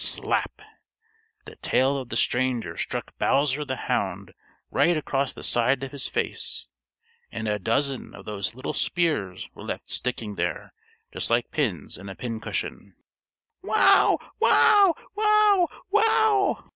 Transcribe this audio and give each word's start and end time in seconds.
Slap! 0.03 0.63
The 1.45 1.57
tail 1.57 1.95
of 1.99 2.09
the 2.09 2.15
stranger 2.17 2.75
struck 2.75 3.15
Bowser 3.19 3.63
the 3.63 3.75
Hound 3.75 4.33
right 4.71 4.97
across 4.97 5.31
the 5.31 5.43
side 5.43 5.83
of 5.83 5.91
his 5.91 6.07
face, 6.07 6.65
and 7.31 7.47
a 7.47 7.59
dozen 7.59 8.15
of 8.15 8.25
those 8.25 8.55
little 8.55 8.73
spears 8.73 9.47
were 9.53 9.61
left 9.61 9.89
sticking 9.89 10.37
there 10.37 10.73
just 11.13 11.29
like 11.29 11.51
pins 11.51 11.99
in 11.99 12.09
a 12.09 12.15
pin 12.15 12.39
cushion. 12.39 12.95
"Wow! 13.61 14.17
wow! 14.39 14.95
wow! 15.13 15.67
wow!" 15.91 16.63